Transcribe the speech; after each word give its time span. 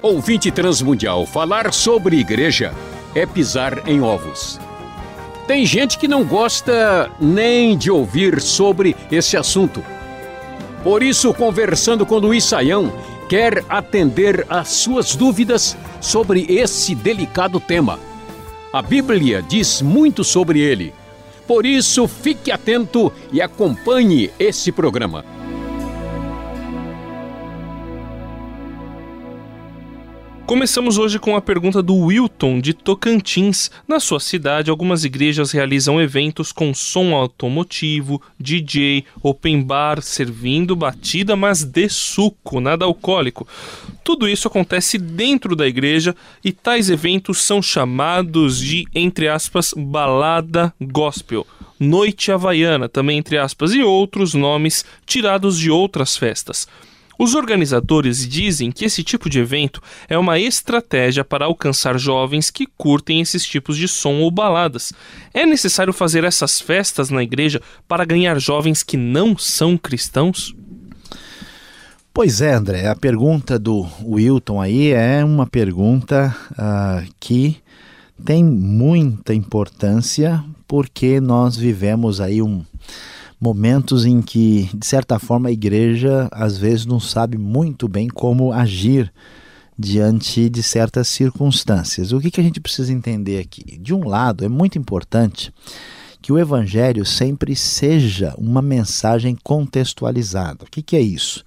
Ouvinte 0.00 0.50
Transmundial, 0.50 1.26
falar 1.26 1.74
sobre 1.74 2.16
igreja 2.16 2.72
é 3.14 3.26
pisar 3.26 3.86
em 3.86 4.00
ovos. 4.00 4.58
Tem 5.46 5.66
gente 5.66 5.98
que 5.98 6.08
não 6.08 6.24
gosta 6.24 7.10
nem 7.20 7.76
de 7.76 7.90
ouvir 7.90 8.40
sobre 8.40 8.96
esse 9.12 9.36
assunto. 9.36 9.84
Por 10.82 11.02
isso, 11.02 11.34
conversando 11.34 12.06
com 12.06 12.16
Luiz 12.16 12.44
Saião, 12.44 12.90
quer 13.28 13.62
atender 13.68 14.46
às 14.48 14.68
suas 14.68 15.14
dúvidas 15.14 15.76
sobre 16.00 16.46
esse 16.48 16.94
delicado 16.94 17.60
tema. 17.60 18.00
A 18.72 18.80
Bíblia 18.80 19.42
diz 19.42 19.82
muito 19.82 20.24
sobre 20.24 20.60
ele. 20.60 20.94
Por 21.46 21.66
isso, 21.66 22.08
fique 22.08 22.50
atento 22.50 23.12
e 23.30 23.42
acompanhe 23.42 24.30
esse 24.38 24.72
programa. 24.72 25.37
Começamos 30.48 30.96
hoje 30.96 31.18
com 31.18 31.36
a 31.36 31.42
pergunta 31.42 31.82
do 31.82 31.94
Wilton, 31.94 32.58
de 32.58 32.72
Tocantins. 32.72 33.70
Na 33.86 34.00
sua 34.00 34.18
cidade, 34.18 34.70
algumas 34.70 35.04
igrejas 35.04 35.52
realizam 35.52 36.00
eventos 36.00 36.52
com 36.52 36.72
som 36.72 37.14
automotivo, 37.14 38.22
DJ, 38.40 39.04
open 39.22 39.62
bar, 39.62 40.00
servindo 40.00 40.74
batida, 40.74 41.36
mas 41.36 41.64
de 41.64 41.90
suco, 41.90 42.60
nada 42.60 42.86
alcoólico. 42.86 43.46
Tudo 44.02 44.26
isso 44.26 44.48
acontece 44.48 44.96
dentro 44.96 45.54
da 45.54 45.68
igreja 45.68 46.16
e 46.42 46.50
tais 46.50 46.88
eventos 46.88 47.42
são 47.42 47.60
chamados 47.60 48.58
de, 48.58 48.86
entre 48.94 49.28
aspas, 49.28 49.74
balada 49.76 50.72
gospel. 50.80 51.46
Noite 51.78 52.32
Havaiana, 52.32 52.88
também 52.88 53.18
entre 53.18 53.36
aspas, 53.36 53.74
e 53.74 53.82
outros 53.82 54.32
nomes 54.32 54.82
tirados 55.04 55.58
de 55.58 55.70
outras 55.70 56.16
festas. 56.16 56.66
Os 57.18 57.34
organizadores 57.34 58.26
dizem 58.26 58.70
que 58.70 58.84
esse 58.84 59.02
tipo 59.02 59.28
de 59.28 59.40
evento 59.40 59.82
é 60.08 60.16
uma 60.16 60.38
estratégia 60.38 61.24
para 61.24 61.46
alcançar 61.46 61.98
jovens 61.98 62.48
que 62.48 62.64
curtem 62.64 63.20
esses 63.20 63.44
tipos 63.44 63.76
de 63.76 63.88
som 63.88 64.20
ou 64.20 64.30
baladas. 64.30 64.92
É 65.34 65.44
necessário 65.44 65.92
fazer 65.92 66.22
essas 66.22 66.60
festas 66.60 67.10
na 67.10 67.22
igreja 67.22 67.60
para 67.88 68.04
ganhar 68.04 68.38
jovens 68.38 68.84
que 68.84 68.96
não 68.96 69.36
são 69.36 69.76
cristãos? 69.76 70.54
Pois 72.14 72.40
é, 72.40 72.52
André, 72.52 72.86
a 72.86 72.94
pergunta 72.94 73.58
do 73.58 73.86
Wilton 74.04 74.60
aí 74.60 74.92
é 74.92 75.24
uma 75.24 75.46
pergunta 75.46 76.34
uh, 76.52 77.08
que 77.18 77.56
tem 78.24 78.44
muita 78.44 79.34
importância 79.34 80.42
porque 80.66 81.20
nós 81.20 81.56
vivemos 81.56 82.20
aí 82.20 82.42
um 82.42 82.64
momentos 83.40 84.04
em 84.04 84.20
que, 84.20 84.68
de 84.74 84.86
certa 84.86 85.18
forma, 85.18 85.48
a 85.48 85.52
igreja 85.52 86.28
às 86.32 86.58
vezes 86.58 86.86
não 86.86 86.98
sabe 86.98 87.38
muito 87.38 87.88
bem 87.88 88.08
como 88.08 88.52
agir 88.52 89.12
diante 89.78 90.48
de 90.48 90.62
certas 90.62 91.06
circunstâncias. 91.06 92.10
O 92.10 92.20
que, 92.20 92.30
que 92.30 92.40
a 92.40 92.44
gente 92.44 92.60
precisa 92.60 92.92
entender 92.92 93.38
aqui? 93.38 93.78
De 93.78 93.94
um 93.94 94.08
lado, 94.08 94.44
é 94.44 94.48
muito 94.48 94.76
importante 94.76 95.52
que 96.20 96.32
o 96.32 96.38
evangelho 96.38 97.06
sempre 97.06 97.54
seja 97.54 98.34
uma 98.36 98.60
mensagem 98.60 99.38
contextualizada. 99.42 100.64
O 100.64 100.70
que, 100.70 100.82
que 100.82 100.96
é 100.96 101.00
isso? 101.00 101.44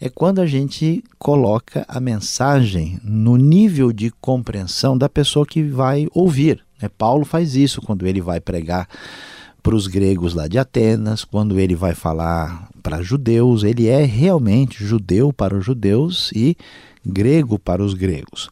É 0.00 0.08
quando 0.08 0.40
a 0.40 0.46
gente 0.46 1.02
coloca 1.18 1.84
a 1.88 2.00
mensagem 2.00 2.98
no 3.02 3.36
nível 3.36 3.92
de 3.92 4.10
compreensão 4.20 4.96
da 4.96 5.08
pessoa 5.08 5.44
que 5.44 5.62
vai 5.62 6.06
ouvir. 6.12 6.64
Né? 6.80 6.88
Paulo 6.88 7.24
faz 7.24 7.56
isso 7.56 7.80
quando 7.82 8.06
ele 8.06 8.20
vai 8.20 8.40
pregar 8.40 8.88
para 9.62 9.76
os 9.76 9.86
gregos 9.86 10.34
lá 10.34 10.48
de 10.48 10.58
Atenas, 10.58 11.24
quando 11.24 11.58
ele 11.58 11.74
vai 11.74 11.94
falar 11.94 12.68
para 12.82 13.02
judeus, 13.02 13.62
ele 13.62 13.86
é 13.86 14.04
realmente 14.04 14.84
judeu 14.84 15.32
para 15.32 15.56
os 15.56 15.64
judeus 15.64 16.32
e 16.34 16.56
grego 17.04 17.58
para 17.58 17.82
os 17.82 17.94
gregos. 17.94 18.50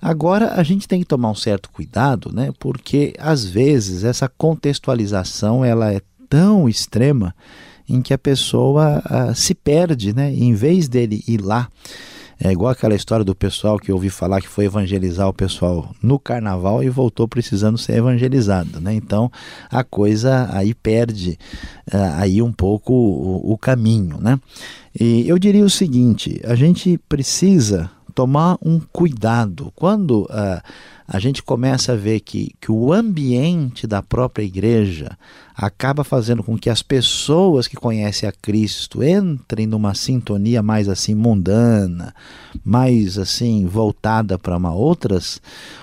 Agora 0.00 0.54
a 0.54 0.62
gente 0.62 0.86
tem 0.86 1.00
que 1.00 1.06
tomar 1.06 1.30
um 1.30 1.34
certo 1.34 1.70
cuidado, 1.70 2.30
né? 2.32 2.50
Porque 2.58 3.14
às 3.18 3.44
vezes 3.44 4.04
essa 4.04 4.28
contextualização 4.28 5.64
ela 5.64 5.92
é 5.92 6.00
tão 6.28 6.68
extrema 6.68 7.34
em 7.88 8.00
que 8.00 8.14
a 8.14 8.18
pessoa 8.18 9.02
uh, 9.04 9.34
se 9.34 9.54
perde, 9.54 10.14
né? 10.14 10.32
Em 10.32 10.54
vez 10.54 10.88
dele 10.88 11.24
ir 11.26 11.40
lá 11.40 11.68
é 12.42 12.50
igual 12.50 12.70
aquela 12.70 12.94
história 12.94 13.24
do 13.24 13.34
pessoal 13.34 13.78
que 13.78 13.92
ouvi 13.92 14.08
falar 14.08 14.40
que 14.40 14.48
foi 14.48 14.64
evangelizar 14.64 15.28
o 15.28 15.32
pessoal 15.32 15.94
no 16.02 16.18
carnaval 16.18 16.82
e 16.82 16.88
voltou 16.88 17.28
precisando 17.28 17.76
ser 17.76 17.96
evangelizado, 17.96 18.80
né? 18.80 18.94
Então 18.94 19.30
a 19.70 19.84
coisa 19.84 20.48
aí 20.50 20.72
perde 20.72 21.38
uh, 21.92 22.16
aí 22.16 22.40
um 22.40 22.52
pouco 22.52 22.94
o, 22.94 23.52
o 23.52 23.58
caminho, 23.58 24.18
né? 24.18 24.40
E 24.98 25.28
eu 25.28 25.38
diria 25.38 25.64
o 25.64 25.70
seguinte: 25.70 26.40
a 26.44 26.54
gente 26.54 26.98
precisa 27.08 27.90
tomar 28.14 28.56
um 28.62 28.80
cuidado 28.80 29.72
quando 29.76 30.22
uh, 30.22 30.62
a 31.12 31.18
gente 31.18 31.42
começa 31.42 31.92
a 31.92 31.96
ver 31.96 32.20
que, 32.20 32.54
que 32.60 32.70
o 32.70 32.92
ambiente 32.92 33.84
da 33.84 34.00
própria 34.00 34.44
igreja 34.44 35.18
acaba 35.56 36.04
fazendo 36.04 36.42
com 36.42 36.56
que 36.56 36.70
as 36.70 36.82
pessoas 36.82 37.66
que 37.66 37.76
conhecem 37.76 38.28
a 38.28 38.32
Cristo 38.32 39.02
entrem 39.02 39.66
numa 39.66 39.92
sintonia 39.92 40.62
mais 40.62 40.88
assim 40.88 41.14
mundana, 41.16 42.14
mais 42.64 43.18
assim 43.18 43.66
voltada 43.66 44.38
para 44.38 44.56
uma 44.56 44.72
outras 44.72 45.40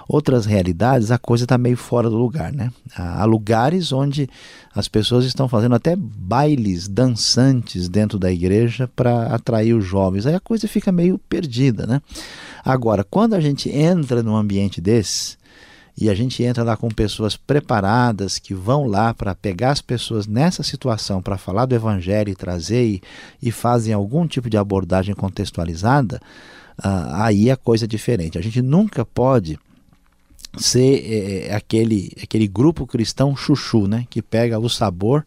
outras 0.07 0.45
realidades, 0.45 1.11
a 1.11 1.17
coisa 1.17 1.43
está 1.43 1.57
meio 1.57 1.75
fora 1.75 2.09
do 2.09 2.15
lugar, 2.15 2.53
né? 2.53 2.71
Há 2.95 3.25
lugares 3.25 3.91
onde 3.91 4.29
as 4.73 4.87
pessoas 4.87 5.25
estão 5.25 5.49
fazendo 5.49 5.75
até 5.75 5.97
bailes 5.97 6.87
dançantes 6.87 7.89
dentro 7.89 8.17
da 8.17 8.31
igreja 8.31 8.89
para 8.95 9.23
atrair 9.25 9.73
os 9.73 9.83
jovens. 9.83 10.25
Aí 10.25 10.33
a 10.33 10.39
coisa 10.39 10.67
fica 10.67 10.91
meio 10.91 11.17
perdida, 11.17 11.85
né? 11.85 12.01
Agora, 12.63 13.03
quando 13.03 13.33
a 13.33 13.39
gente 13.39 13.69
entra 13.69 14.21
num 14.21 14.35
ambiente 14.35 14.79
desse, 14.79 15.16
e 15.99 16.09
a 16.09 16.13
gente 16.13 16.43
entra 16.43 16.63
lá 16.63 16.77
com 16.77 16.89
pessoas 16.89 17.35
preparadas 17.35 18.37
que 18.37 18.53
vão 18.53 18.85
lá 18.85 19.15
para 19.15 19.33
pegar 19.33 19.71
as 19.71 19.81
pessoas 19.81 20.27
nessa 20.27 20.61
situação 20.61 21.21
para 21.23 21.37
falar 21.37 21.65
do 21.65 21.73
evangelho 21.73 22.29
e 22.29 22.35
trazer 22.35 22.85
e, 22.85 23.01
e 23.41 23.51
fazem 23.51 23.93
algum 23.93 24.27
tipo 24.27 24.47
de 24.47 24.57
abordagem 24.57 25.15
contextualizada, 25.15 26.21
uh, 26.79 27.13
aí 27.13 27.49
a 27.49 27.57
coisa 27.57 27.85
é 27.85 27.87
diferente. 27.87 28.37
A 28.37 28.41
gente 28.41 28.61
nunca 28.61 29.03
pode 29.03 29.59
ser 30.55 31.03
é, 31.49 31.55
aquele, 31.55 32.11
aquele 32.21 32.47
grupo 32.47 32.85
cristão 32.85 33.35
chuchu, 33.35 33.87
né, 33.87 34.05
que 34.09 34.21
pega 34.21 34.59
o 34.59 34.69
sabor 34.69 35.25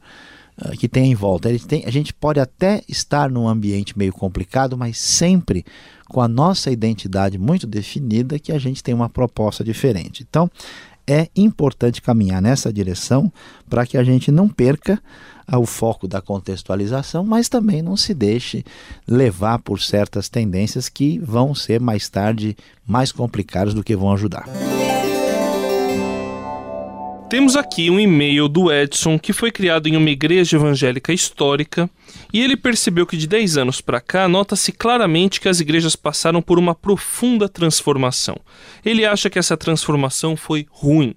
que 0.78 0.88
tem 0.88 1.10
em 1.10 1.14
volta. 1.14 1.48
Ele 1.48 1.58
tem, 1.58 1.84
a 1.86 1.90
gente 1.90 2.12
pode 2.12 2.40
até 2.40 2.82
estar 2.88 3.30
num 3.30 3.48
ambiente 3.48 3.98
meio 3.98 4.12
complicado, 4.12 4.76
mas 4.76 4.98
sempre 4.98 5.64
com 6.08 6.20
a 6.20 6.28
nossa 6.28 6.70
identidade 6.70 7.38
muito 7.38 7.66
definida 7.66 8.38
que 8.38 8.52
a 8.52 8.58
gente 8.58 8.82
tem 8.82 8.94
uma 8.94 9.08
proposta 9.08 9.62
diferente. 9.62 10.26
Então, 10.28 10.50
é 11.06 11.28
importante 11.34 12.02
caminhar 12.02 12.40
nessa 12.40 12.72
direção 12.72 13.32
para 13.68 13.86
que 13.86 13.96
a 13.96 14.04
gente 14.04 14.30
não 14.30 14.48
perca 14.48 15.02
o 15.52 15.66
foco 15.66 16.06
da 16.06 16.20
contextualização, 16.20 17.24
mas 17.24 17.48
também 17.48 17.82
não 17.82 17.96
se 17.96 18.14
deixe 18.14 18.64
levar 19.08 19.58
por 19.58 19.80
certas 19.80 20.28
tendências 20.28 20.88
que 20.88 21.18
vão 21.18 21.54
ser 21.54 21.80
mais 21.80 22.08
tarde 22.08 22.56
mais 22.86 23.10
complicadas 23.10 23.74
do 23.74 23.82
que 23.82 23.96
vão 23.96 24.12
ajudar. 24.12 24.46
Temos 27.30 27.54
aqui 27.54 27.88
um 27.90 28.00
e-mail 28.00 28.48
do 28.48 28.72
Edson 28.72 29.16
que 29.16 29.32
foi 29.32 29.52
criado 29.52 29.86
em 29.86 29.96
uma 29.96 30.10
igreja 30.10 30.56
evangélica 30.56 31.12
histórica 31.12 31.88
e 32.32 32.40
ele 32.40 32.56
percebeu 32.56 33.06
que 33.06 33.16
de 33.16 33.28
10 33.28 33.56
anos 33.56 33.80
para 33.80 34.00
cá 34.00 34.26
nota-se 34.26 34.72
claramente 34.72 35.40
que 35.40 35.48
as 35.48 35.60
igrejas 35.60 35.94
passaram 35.94 36.42
por 36.42 36.58
uma 36.58 36.74
profunda 36.74 37.48
transformação. 37.48 38.36
Ele 38.84 39.06
acha 39.06 39.30
que 39.30 39.38
essa 39.38 39.56
transformação 39.56 40.36
foi 40.36 40.66
ruim 40.72 41.14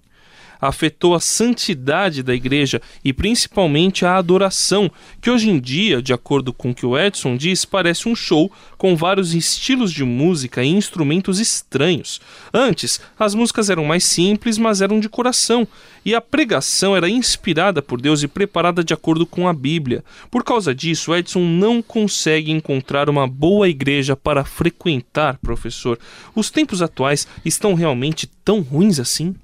afetou 0.67 1.13
a 1.13 1.19
santidade 1.19 2.23
da 2.23 2.33
igreja 2.33 2.81
e 3.03 3.11
principalmente 3.11 4.05
a 4.05 4.15
adoração, 4.15 4.89
que 5.21 5.29
hoje 5.29 5.49
em 5.49 5.59
dia, 5.59 6.01
de 6.01 6.13
acordo 6.13 6.53
com 6.53 6.71
o 6.71 6.75
que 6.75 6.85
o 6.85 6.97
Edson 6.97 7.35
diz, 7.35 7.65
parece 7.65 8.07
um 8.07 8.15
show 8.15 8.51
com 8.77 8.95
vários 8.95 9.33
estilos 9.33 9.91
de 9.91 10.03
música 10.03 10.63
e 10.63 10.69
instrumentos 10.69 11.39
estranhos. 11.39 12.21
Antes, 12.53 12.99
as 13.19 13.35
músicas 13.35 13.69
eram 13.69 13.85
mais 13.85 14.03
simples, 14.05 14.57
mas 14.57 14.81
eram 14.81 14.99
de 14.99 15.09
coração, 15.09 15.67
e 16.05 16.13
a 16.15 16.21
pregação 16.21 16.95
era 16.95 17.09
inspirada 17.09 17.81
por 17.81 18.01
Deus 18.01 18.23
e 18.23 18.27
preparada 18.27 18.83
de 18.83 18.93
acordo 18.93 19.25
com 19.25 19.47
a 19.47 19.53
Bíblia. 19.53 20.03
Por 20.29 20.43
causa 20.43 20.73
disso, 20.73 21.15
Edson 21.15 21.41
não 21.41 21.81
consegue 21.81 22.51
encontrar 22.51 23.09
uma 23.09 23.27
boa 23.27 23.69
igreja 23.69 24.15
para 24.15 24.43
frequentar, 24.43 25.37
professor. 25.39 25.99
Os 26.35 26.49
tempos 26.49 26.81
atuais 26.81 27.27
estão 27.43 27.73
realmente 27.73 28.27
tão 28.43 28.61
ruins 28.61 28.99
assim? 28.99 29.35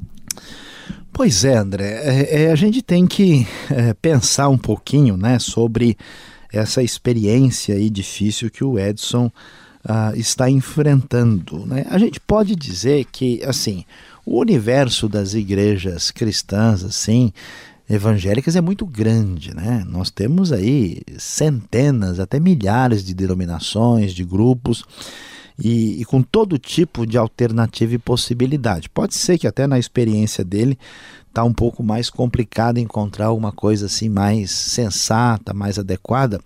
Pois 1.19 1.44
é, 1.44 1.57
André, 1.57 2.01
é, 2.01 2.44
é, 2.44 2.50
a 2.50 2.56
gente 2.56 2.81
tem 2.81 3.06
que 3.06 3.45
é, 3.69 3.94
pensar 3.94 4.48
um 4.48 4.57
pouquinho 4.57 5.18
né, 5.18 5.38
sobre 5.38 5.98
essa 6.50 6.81
experiência 6.81 7.75
aí 7.75 7.89
difícil 7.89 8.50
que 8.50 8.63
o 8.63 8.80
Edson 8.80 9.25
uh, 9.83 10.16
está 10.16 10.50
enfrentando. 10.50 11.66
Né? 11.66 11.86
A 11.89 11.98
gente 11.98 12.21
pode 12.21 12.56
dizer 12.56 13.04
que 13.12 13.44
assim 13.44 13.83
o 14.25 14.39
universo 14.39 15.10
das 15.10 15.33
igrejas 15.33 16.10
cristãs 16.10 16.86
assim 16.86 17.33
evangélicas 17.89 18.56
é 18.56 18.62
muito 18.62 18.86
grande, 18.86 19.54
né? 19.54 19.83
Nós 19.89 20.10
temos 20.10 20.54
aí 20.54 21.01
centenas, 21.18 22.18
até 22.21 22.39
milhares 22.39 23.04
de 23.04 23.13
denominações, 23.13 24.13
de 24.13 24.24
grupos. 24.24 24.86
E, 25.62 26.02
e, 26.02 26.06
com 26.06 26.22
todo 26.22 26.58
tipo 26.58 27.06
de 27.06 27.18
alternativa 27.18 27.94
e 27.94 27.98
possibilidade. 27.98 28.90
Pode 28.90 29.14
ser 29.16 29.38
que 29.38 29.46
até 29.46 29.68
na 29.68 29.78
experiência 29.78 30.44
dele 30.44 30.78
está 31.28 31.44
um 31.44 31.54
pouco 31.54 31.84
mais 31.84 32.10
complicado 32.10 32.78
encontrar 32.78 33.28
alguma 33.28 33.52
coisa 33.52 33.88
assim 33.88 34.10
mais 34.10 34.52
sensata, 34.52 35.54
mais 35.54 35.78
adequada. 35.78 36.40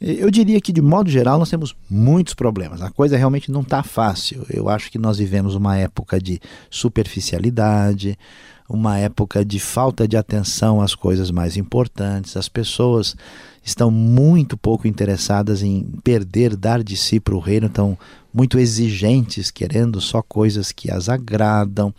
Eu 0.00 0.30
diria 0.30 0.60
que, 0.62 0.72
de 0.72 0.80
modo 0.80 1.10
geral, 1.10 1.38
nós 1.38 1.50
temos 1.50 1.76
muitos 1.88 2.32
problemas. 2.32 2.80
A 2.80 2.90
coisa 2.90 3.18
realmente 3.18 3.52
não 3.52 3.60
está 3.60 3.82
fácil. 3.82 4.46
Eu 4.48 4.68
acho 4.68 4.90
que 4.90 4.98
nós 4.98 5.18
vivemos 5.18 5.54
uma 5.54 5.76
época 5.76 6.18
de 6.18 6.40
superficialidade, 6.70 8.18
uma 8.66 8.98
época 8.98 9.44
de 9.44 9.58
falta 9.58 10.08
de 10.08 10.16
atenção 10.16 10.80
às 10.80 10.94
coisas 10.94 11.30
mais 11.30 11.56
importantes. 11.58 12.34
As 12.34 12.48
pessoas 12.48 13.14
estão 13.62 13.90
muito 13.90 14.56
pouco 14.56 14.88
interessadas 14.88 15.62
em 15.62 15.84
perder, 16.02 16.56
dar 16.56 16.82
de 16.82 16.96
si 16.96 17.20
para 17.20 17.34
o 17.34 17.38
reino, 17.38 17.66
estão 17.66 17.98
muito 18.32 18.58
exigentes, 18.58 19.50
querendo 19.50 20.00
só 20.00 20.22
coisas 20.22 20.72
que 20.72 20.90
as 20.90 21.08
agradam. 21.08 21.92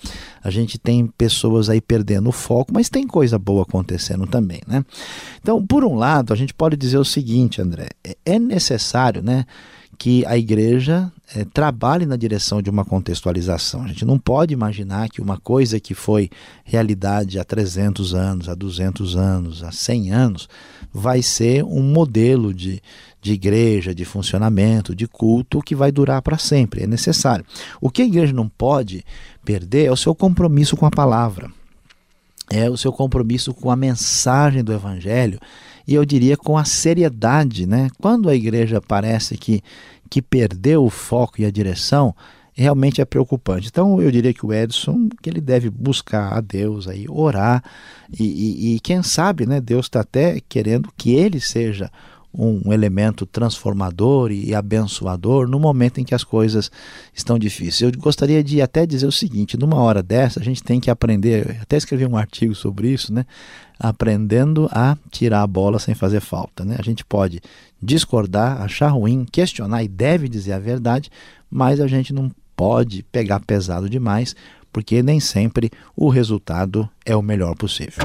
A 0.44 0.50
gente 0.50 0.78
tem 0.78 1.08
pessoas 1.08 1.70
aí 1.70 1.82
perdendo 1.82 2.30
o 2.30 2.34
foco, 2.34 2.74
mas 2.74 2.90
tem 2.90 3.06
coisa 3.06 3.38
boa 3.38 3.64
acontecendo 3.64 4.26
também, 4.26 4.62
né? 4.68 4.84
Então, 5.42 5.66
por 5.66 5.84
um 5.84 5.96
lado, 5.96 6.34
a 6.34 6.36
gente 6.36 6.54
pode 6.54 6.76
dizer 6.78 6.98
o 6.98 7.06
seguinte, 7.06 7.62
André, 7.62 7.90
é, 8.04 8.18
é 8.26 8.40
necessário, 8.40 9.22
né? 9.22 9.46
que 10.02 10.26
a 10.26 10.36
igreja 10.36 11.12
é, 11.36 11.46
trabalhe 11.46 12.08
na 12.08 12.16
direção 12.16 12.60
de 12.60 12.72
uma 12.72 12.84
contextualização. 12.84 13.84
A 13.84 13.88
gente 13.88 14.04
não 14.04 14.18
pode 14.18 14.52
imaginar 14.52 15.08
que 15.10 15.22
uma 15.22 15.38
coisa 15.38 15.80
que 15.80 15.94
foi 15.94 16.28
realidade 16.64 17.38
há 17.38 17.44
300 17.44 18.16
anos, 18.16 18.50
há 18.50 18.56
200 18.56 19.16
anos, 19.16 19.64
há 19.64 19.72
100 19.72 20.12
anos, 20.12 20.50
vai 20.92 21.22
ser 21.22 21.64
um 21.64 21.84
modelo 21.84 22.52
de, 22.52 22.82
de 23.22 23.34
igreja, 23.34 23.94
de 23.94 24.04
funcionamento, 24.04 24.96
de 24.96 25.08
culto 25.08 25.62
que 25.62 25.76
vai 25.76 25.92
durar 25.92 26.22
para 26.22 26.38
sempre. 26.38 26.84
É 26.84 26.88
necessário. 26.88 27.46
O 27.80 27.90
que 27.90 28.02
a 28.02 28.06
igreja 28.06 28.34
não 28.34 28.50
pode 28.50 29.06
perder 29.46 29.86
é 29.86 29.92
o 29.92 29.98
seu 29.98 30.16
compromisso 30.16 30.76
com 30.76 30.86
a 30.86 30.92
palavra, 30.92 31.52
é 32.50 32.70
o 32.70 32.78
seu 32.78 32.92
compromisso 32.92 33.54
com 33.54 33.70
a 33.70 33.76
mensagem 33.76 34.64
do 34.64 34.74
evangelho 34.74 35.40
e 35.88 35.94
eu 35.94 36.06
diria 36.06 36.38
com 36.38 36.58
a 36.58 36.66
seriedade, 36.66 37.66
né? 37.66 37.90
Quando 38.00 38.30
a 38.30 38.36
igreja 38.36 38.82
parece 38.82 39.38
que, 39.38 39.62
que 40.10 40.22
perdeu 40.22 40.84
o 40.84 40.90
foco 40.90 41.42
e 41.42 41.46
a 41.46 41.52
direção, 41.52 42.16
realmente 42.54 43.02
é 43.02 43.06
preocupante. 43.06 43.68
Então 43.68 44.02
eu 44.02 44.12
diria 44.12 44.34
que 44.34 44.46
o 44.46 44.54
Edson 44.54 45.10
que 45.22 45.30
ele 45.30 45.42
deve 45.42 45.70
buscar 45.70 46.34
a 46.34 46.42
Deus 46.42 46.88
aí, 46.88 47.06
orar 47.10 47.64
e, 48.12 48.24
e, 48.24 48.76
e 48.76 48.80
quem 48.80 49.02
sabe, 49.02 49.46
né? 49.46 49.60
Deus 49.60 49.86
está 49.86 50.02
até 50.02 50.40
querendo 50.48 50.90
que 50.96 51.12
ele 51.12 51.40
seja 51.40 51.92
um 52.34 52.72
elemento 52.72 53.26
transformador 53.26 54.32
e 54.32 54.56
abençoador 54.56 55.48
no 55.48 55.60
momento 55.60 56.00
em 56.00 56.04
que 56.04 56.16
as 56.16 56.24
coisas 56.24 56.72
estão 57.14 57.38
difíceis. 57.38 57.82
Eu 57.82 58.00
gostaria 58.00 58.44
de 58.44 58.62
até 58.62 58.86
dizer 58.86 59.08
o 59.08 59.12
seguinte: 59.12 59.58
numa 59.58 59.78
hora 59.78 60.02
dessa, 60.02 60.40
a 60.40 60.44
gente 60.44 60.64
tem 60.64 60.80
que 60.80 60.90
aprender, 60.90 61.58
até 61.62 61.78
escrevi 61.78 62.06
um 62.06 62.18
artigo 62.18 62.56
sobre 62.56 62.90
isso, 62.90 63.14
né? 63.14 63.26
Aprendendo 63.80 64.70
a 64.72 64.98
tirar 65.10 65.42
a 65.42 65.48
bola 65.48 65.80
sem 65.80 65.96
fazer 65.96 66.22
falta. 66.22 66.64
Né? 66.64 66.76
A 66.78 66.84
gente 66.84 67.04
pode 67.04 67.42
discordar, 67.82 68.62
achar 68.62 68.90
ruim, 68.90 69.26
questionar 69.30 69.84
e 69.84 69.88
deve 69.88 70.30
dizer 70.30 70.54
a 70.54 70.60
verdade, 70.60 71.10
mas 71.50 71.80
a 71.82 71.88
gente 71.88 72.14
não 72.14 72.32
pode 72.56 73.04
pegar 73.12 73.40
pesado 73.40 73.90
demais, 73.90 74.36
porque 74.72 75.02
nem 75.02 75.20
sempre 75.20 75.72
o 75.96 76.10
resultado 76.10 76.88
é 77.04 77.16
o 77.16 77.22
melhor 77.24 77.56
possível. 77.56 78.04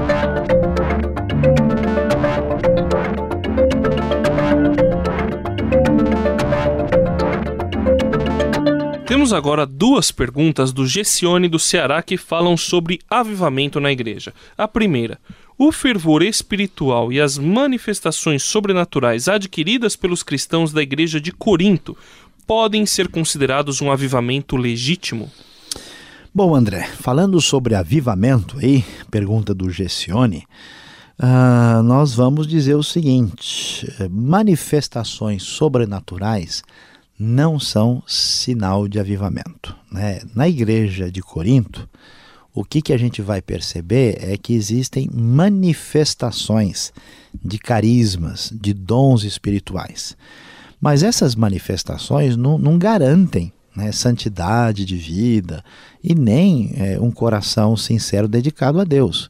Temos 9.27 9.37
agora 9.37 9.65
duas 9.65 10.09
perguntas 10.09 10.71
do 10.71 10.87
Gessione 10.87 11.49
do 11.49 11.59
Ceará 11.59 12.01
que 12.01 12.15
falam 12.15 12.55
sobre 12.55 13.01
avivamento 13.09 13.77
na 13.77 13.91
igreja. 13.91 14.33
A 14.57 14.69
primeira: 14.69 15.19
o 15.57 15.69
fervor 15.69 16.23
espiritual 16.23 17.11
e 17.11 17.19
as 17.19 17.37
manifestações 17.37 18.41
sobrenaturais 18.43 19.27
adquiridas 19.27 19.97
pelos 19.97 20.23
cristãos 20.23 20.71
da 20.71 20.81
igreja 20.81 21.19
de 21.19 21.33
Corinto 21.33 21.97
podem 22.47 22.85
ser 22.85 23.09
considerados 23.09 23.81
um 23.81 23.91
avivamento 23.91 24.55
legítimo? 24.55 25.29
Bom, 26.33 26.55
André, 26.55 26.87
falando 26.97 27.41
sobre 27.41 27.75
avivamento 27.75 28.57
aí, 28.59 28.85
pergunta 29.11 29.53
do 29.53 29.69
Gessione, 29.69 30.45
uh, 31.19 31.83
nós 31.83 32.15
vamos 32.15 32.47
dizer 32.47 32.75
o 32.75 32.83
seguinte: 32.83 33.85
manifestações 34.09 35.43
sobrenaturais 35.43 36.63
não 37.19 37.59
são 37.59 38.03
sinal 38.05 38.87
de 38.87 38.99
avivamento. 38.99 39.75
Né? 39.91 40.21
Na 40.35 40.47
igreja 40.47 41.11
de 41.11 41.21
Corinto, 41.21 41.89
o 42.53 42.63
que, 42.63 42.81
que 42.81 42.93
a 42.93 42.97
gente 42.97 43.21
vai 43.21 43.41
perceber 43.41 44.17
é 44.19 44.37
que 44.37 44.53
existem 44.53 45.09
manifestações 45.13 46.91
de 47.43 47.57
carismas, 47.57 48.51
de 48.53 48.73
dons 48.73 49.23
espirituais. 49.23 50.17
Mas 50.79 51.03
essas 51.03 51.35
manifestações 51.35 52.35
não, 52.35 52.57
não 52.57 52.77
garantem 52.77 53.51
né, 53.75 53.91
santidade 53.91 54.85
de 54.85 54.95
vida 54.95 55.63
e 56.03 56.15
nem 56.15 56.73
é, 56.75 56.99
um 56.99 57.11
coração 57.11 57.77
sincero 57.77 58.27
dedicado 58.27 58.79
a 58.79 58.83
Deus. 58.83 59.29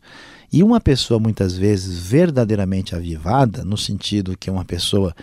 E 0.51 0.63
uma 0.63 0.79
pessoa 0.79 1.19
muitas 1.19 1.57
vezes 1.57 1.99
verdadeiramente 1.99 2.95
avivada, 2.95 3.65
no 3.65 3.77
sentido 3.77 4.37
que 4.37 4.49
uma 4.49 4.63
pessoa 4.63 5.13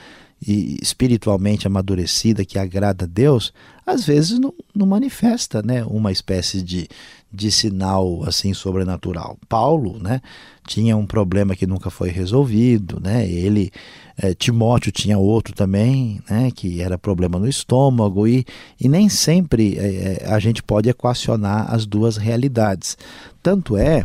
e 0.47 0.77
espiritualmente 0.83 1.67
amadurecida 1.67 2.45
que 2.45 2.59
agrada 2.59 3.05
a 3.05 3.09
Deus, 3.09 3.53
às 3.87 4.05
vezes 4.05 4.39
não, 4.39 4.53
não 4.75 4.87
manifesta 4.87 5.63
né, 5.63 5.85
uma 5.85 6.13
espécie 6.13 6.63
de, 6.63 6.87
de 7.33 7.51
sinal 7.51 8.23
assim 8.27 8.53
sobrenatural. 8.53 9.39
Paulo 9.49 9.99
né, 9.99 10.21
tinha 10.67 10.97
um 10.97 11.07
problema 11.07 11.57
que 11.57 11.67
nunca 11.67 11.89
foi 11.89 12.11
resolvido, 12.11 13.01
né, 13.01 13.27
ele, 13.29 13.71
é, 14.17 14.35
Timóteo 14.35 14.93
tinha 14.93 15.19
outro 15.19 15.55
também, 15.55 16.21
né, 16.29 16.51
que 16.55 16.81
era 16.81 16.97
problema 16.97 17.39
no 17.39 17.49
estômago, 17.49 18.27
e, 18.27 18.45
e 18.81 18.89
nem 18.89 19.09
sempre 19.09 19.77
é, 19.79 20.25
a 20.27 20.39
gente 20.39 20.63
pode 20.63 20.89
equacionar 20.89 21.73
as 21.73 21.85
duas 21.85 22.17
realidades. 22.17 22.97
Tanto 23.43 23.77
é, 23.77 24.05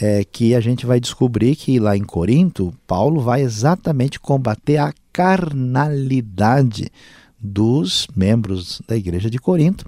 é 0.00 0.24
que 0.24 0.54
a 0.54 0.60
gente 0.60 0.86
vai 0.86 1.00
descobrir 1.00 1.56
que 1.56 1.78
lá 1.78 1.96
em 1.96 2.04
Corinto, 2.04 2.72
Paulo 2.86 3.20
vai 3.20 3.42
exatamente 3.42 4.20
combater 4.20 4.78
a 4.78 4.92
carnalidade 5.12 6.90
dos 7.40 8.08
membros 8.16 8.82
da 8.86 8.96
igreja 8.96 9.30
de 9.30 9.38
Corinto 9.38 9.84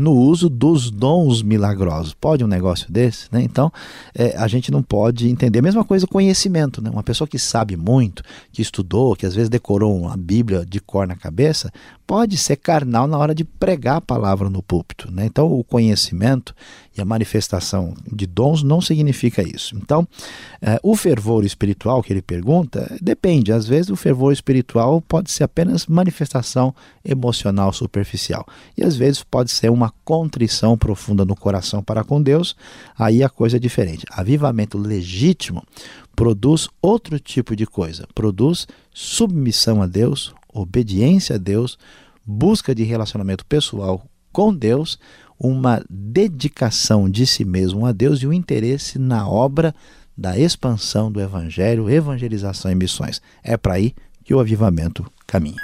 no 0.00 0.12
uso 0.12 0.48
dos 0.48 0.90
dons 0.90 1.42
milagrosos. 1.42 2.14
Pode 2.14 2.42
um 2.42 2.48
negócio 2.48 2.90
desse? 2.90 3.28
Né? 3.30 3.42
Então, 3.42 3.70
é, 4.14 4.36
a 4.36 4.48
gente 4.48 4.70
não 4.70 4.82
pode 4.82 5.28
entender. 5.28 5.58
A 5.58 5.62
mesma 5.62 5.84
coisa 5.84 6.06
conhecimento. 6.06 6.82
Né? 6.82 6.90
Uma 6.90 7.02
pessoa 7.02 7.28
que 7.28 7.38
sabe 7.38 7.76
muito, 7.76 8.22
que 8.50 8.62
estudou, 8.62 9.14
que 9.14 9.26
às 9.26 9.34
vezes 9.34 9.48
decorou 9.48 10.08
a 10.08 10.16
Bíblia 10.16 10.64
de 10.66 10.80
cor 10.80 11.06
na 11.06 11.14
cabeça, 11.14 11.70
pode 12.06 12.36
ser 12.36 12.56
carnal 12.56 13.06
na 13.06 13.16
hora 13.16 13.34
de 13.34 13.44
pregar 13.44 13.96
a 13.96 14.00
palavra 14.00 14.50
no 14.50 14.62
púlpito. 14.62 15.12
Né? 15.12 15.26
Então, 15.26 15.52
o 15.52 15.62
conhecimento 15.62 16.54
e 16.96 17.00
a 17.00 17.04
manifestação 17.04 17.94
de 18.10 18.26
dons 18.26 18.62
não 18.62 18.80
significa 18.80 19.42
isso. 19.42 19.76
Então, 19.76 20.08
é, 20.60 20.78
o 20.82 20.96
fervor 20.96 21.44
espiritual 21.44 22.02
que 22.02 22.12
ele 22.12 22.22
pergunta 22.22 22.96
depende. 23.00 23.52
Às 23.52 23.66
vezes, 23.66 23.90
o 23.90 23.96
fervor 23.96 24.32
espiritual 24.32 25.00
pode 25.00 25.30
ser 25.30 25.44
apenas 25.44 25.86
manifestação 25.86 26.74
emocional 27.04 27.72
superficial. 27.72 28.46
E 28.76 28.82
às 28.82 28.96
vezes 28.96 29.22
pode 29.22 29.50
ser 29.50 29.70
uma 29.70 29.89
contrição 30.04 30.76
profunda 30.76 31.24
no 31.24 31.36
coração 31.36 31.82
para 31.82 32.04
com 32.04 32.22
Deus, 32.22 32.56
aí 32.98 33.22
a 33.22 33.28
coisa 33.28 33.56
é 33.56 33.60
diferente. 33.60 34.04
Avivamento 34.10 34.78
legítimo 34.78 35.62
produz 36.14 36.68
outro 36.80 37.18
tipo 37.18 37.56
de 37.56 37.66
coisa, 37.66 38.06
produz 38.14 38.66
submissão 38.92 39.82
a 39.82 39.86
Deus, 39.86 40.34
obediência 40.52 41.36
a 41.36 41.38
Deus, 41.38 41.78
busca 42.24 42.74
de 42.74 42.82
relacionamento 42.82 43.44
pessoal 43.46 44.04
com 44.32 44.54
Deus, 44.54 44.98
uma 45.38 45.82
dedicação 45.88 47.08
de 47.08 47.26
si 47.26 47.44
mesmo 47.44 47.86
a 47.86 47.92
Deus 47.92 48.20
e 48.20 48.26
o 48.26 48.30
um 48.30 48.32
interesse 48.32 48.98
na 48.98 49.26
obra 49.28 49.74
da 50.16 50.38
expansão 50.38 51.10
do 51.10 51.20
evangelho, 51.20 51.88
evangelização 51.88 52.70
e 52.70 52.74
missões. 52.74 53.22
É 53.42 53.56
para 53.56 53.74
aí 53.74 53.94
que 54.22 54.34
o 54.34 54.38
avivamento 54.38 55.10
caminha. 55.26 55.56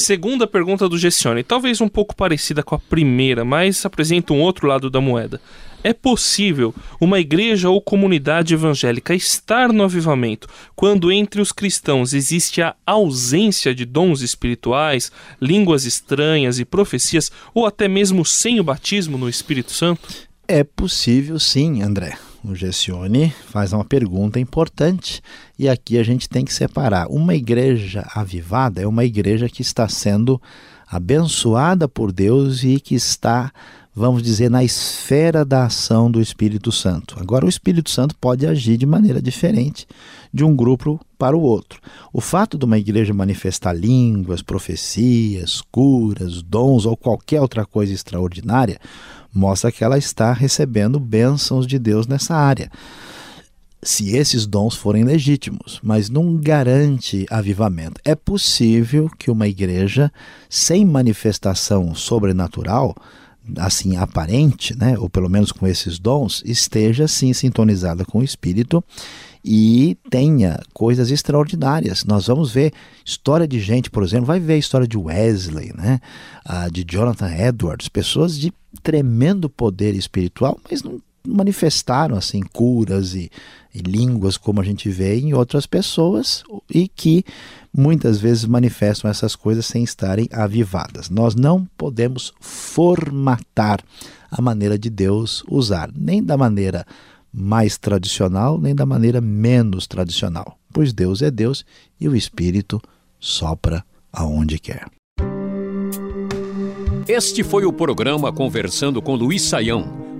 Segunda 0.00 0.46
pergunta 0.46 0.88
do 0.88 0.96
Gessione, 0.96 1.44
talvez 1.44 1.80
um 1.80 1.88
pouco 1.88 2.16
parecida 2.16 2.62
com 2.62 2.74
a 2.74 2.78
primeira, 2.78 3.44
mas 3.44 3.84
apresenta 3.84 4.32
um 4.32 4.40
outro 4.40 4.66
lado 4.66 4.88
da 4.88 4.98
moeda. 4.98 5.38
É 5.84 5.92
possível 5.92 6.74
uma 6.98 7.20
igreja 7.20 7.68
ou 7.68 7.82
comunidade 7.82 8.54
evangélica 8.54 9.14
estar 9.14 9.70
no 9.72 9.82
avivamento 9.82 10.48
quando 10.74 11.12
entre 11.12 11.40
os 11.40 11.52
cristãos 11.52 12.14
existe 12.14 12.62
a 12.62 12.74
ausência 12.86 13.74
de 13.74 13.84
dons 13.84 14.22
espirituais, 14.22 15.12
línguas 15.40 15.84
estranhas 15.84 16.58
e 16.58 16.64
profecias, 16.64 17.30
ou 17.52 17.66
até 17.66 17.86
mesmo 17.86 18.24
sem 18.24 18.58
o 18.58 18.64
batismo 18.64 19.18
no 19.18 19.28
Espírito 19.28 19.70
Santo? 19.70 20.08
É 20.48 20.64
possível 20.64 21.38
sim, 21.38 21.82
André. 21.82 22.18
O 22.44 22.54
Gessione 22.54 23.30
faz 23.48 23.72
uma 23.72 23.84
pergunta 23.84 24.40
importante 24.40 25.20
e 25.58 25.68
aqui 25.68 25.98
a 25.98 26.02
gente 26.02 26.28
tem 26.28 26.44
que 26.44 26.52
separar. 26.52 27.06
Uma 27.08 27.34
igreja 27.34 28.06
avivada 28.14 28.80
é 28.80 28.86
uma 28.86 29.04
igreja 29.04 29.48
que 29.48 29.62
está 29.62 29.88
sendo 29.88 30.40
abençoada 30.90 31.86
por 31.86 32.10
Deus 32.10 32.64
e 32.64 32.80
que 32.80 32.94
está, 32.94 33.52
vamos 33.94 34.22
dizer, 34.22 34.50
na 34.50 34.62
esfera 34.62 35.44
da 35.44 35.64
ação 35.64 36.10
do 36.10 36.20
Espírito 36.20 36.70
Santo. 36.70 37.16
Agora, 37.18 37.44
o 37.44 37.48
Espírito 37.48 37.90
Santo 37.90 38.14
pode 38.16 38.46
agir 38.46 38.76
de 38.76 38.86
maneira 38.86 39.20
diferente 39.20 39.86
de 40.32 40.44
um 40.44 40.54
grupo 40.54 41.00
para 41.18 41.36
o 41.36 41.40
outro. 41.40 41.80
O 42.12 42.20
fato 42.20 42.56
de 42.56 42.64
uma 42.64 42.78
igreja 42.78 43.12
manifestar 43.12 43.72
línguas, 43.72 44.42
profecias, 44.42 45.62
curas, 45.70 46.42
dons 46.42 46.86
ou 46.86 46.96
qualquer 46.96 47.40
outra 47.40 47.66
coisa 47.66 47.92
extraordinária 47.92 48.78
mostra 49.32 49.72
que 49.72 49.84
ela 49.84 49.98
está 49.98 50.32
recebendo 50.32 51.00
bênçãos 51.00 51.66
de 51.66 51.78
Deus 51.78 52.06
nessa 52.06 52.34
área 52.34 52.70
se 53.82 54.14
esses 54.14 54.46
dons 54.46 54.74
forem 54.74 55.04
legítimos, 55.04 55.80
mas 55.82 56.10
não 56.10 56.36
garante 56.36 57.26
avivamento. 57.30 58.00
É 58.04 58.14
possível 58.14 59.10
que 59.18 59.30
uma 59.30 59.48
igreja 59.48 60.12
sem 60.48 60.84
manifestação 60.84 61.94
sobrenatural, 61.94 62.94
assim 63.56 63.96
aparente, 63.96 64.76
né, 64.76 64.98
ou 64.98 65.08
pelo 65.08 65.28
menos 65.28 65.52
com 65.52 65.66
esses 65.66 65.98
dons, 65.98 66.42
esteja 66.44 67.08
sim 67.08 67.32
sintonizada 67.32 68.04
com 68.04 68.18
o 68.18 68.24
Espírito 68.24 68.82
e 69.44 69.96
tenha 70.10 70.60
coisas 70.72 71.10
extraordinárias. 71.10 72.04
Nós 72.04 72.26
vamos 72.26 72.52
ver 72.52 72.72
história 73.04 73.48
de 73.48 73.58
gente, 73.58 73.90
por 73.90 74.02
exemplo, 74.02 74.26
vai 74.26 74.38
ver 74.38 74.54
a 74.54 74.58
história 74.58 74.86
de 74.86 74.98
Wesley, 74.98 75.72
né, 75.74 76.00
de 76.70 76.84
Jonathan 76.84 77.34
Edwards, 77.34 77.88
pessoas 77.88 78.38
de 78.38 78.52
tremendo 78.82 79.48
poder 79.48 79.94
espiritual, 79.94 80.58
mas 80.70 80.82
não 80.82 81.00
manifestaram 81.26 82.16
assim 82.16 82.42
curas 82.42 83.14
e, 83.14 83.30
e, 83.74 83.78
línguas 83.78 84.36
como 84.36 84.60
a 84.60 84.64
gente 84.64 84.88
vê 84.88 85.18
em 85.18 85.34
outras 85.34 85.66
pessoas 85.66 86.42
e 86.68 86.88
que 86.88 87.24
muitas 87.72 88.18
vezes 88.18 88.44
manifestam 88.44 89.10
essas 89.10 89.36
coisas 89.36 89.66
sem 89.66 89.82
estarem 89.82 90.28
avivadas. 90.32 91.10
Nós 91.10 91.34
não 91.34 91.66
podemos 91.76 92.32
formatar 92.40 93.80
a 94.30 94.40
maneira 94.40 94.78
de 94.78 94.90
Deus 94.90 95.44
usar, 95.48 95.90
nem 95.94 96.22
da 96.22 96.36
maneira 96.36 96.86
mais 97.32 97.78
tradicional, 97.78 98.58
nem 98.58 98.74
da 98.74 98.84
maneira 98.84 99.20
menos 99.20 99.86
tradicional, 99.86 100.58
pois 100.72 100.92
Deus 100.92 101.22
é 101.22 101.30
Deus 101.30 101.64
e 102.00 102.08
o 102.08 102.16
Espírito 102.16 102.80
sopra 103.18 103.84
aonde 104.12 104.58
quer. 104.58 104.86
Este 107.06 107.42
foi 107.42 107.64
o 107.64 107.72
programa 107.72 108.32
Conversando 108.32 109.02
com 109.02 109.14
Luiz 109.14 109.42
Saião. 109.42 110.09